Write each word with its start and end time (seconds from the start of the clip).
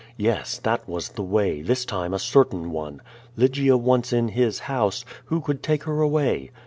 Yes, 0.17 0.57
that 0.57 0.89
was 0.89 1.09
the 1.09 1.21
way, 1.21 1.61
this 1.61 1.85
time 1.85 2.11
a 2.11 2.17
certain 2.17 2.71
one. 2.71 3.03
Lygia 3.35 3.77
once 3.77 4.11
in 4.11 4.29
his 4.29 4.57
house, 4.61 5.05
who 5.25 5.39
could 5.41 5.61
take 5.61 5.83
her 5.83 6.01
away? 6.01 6.49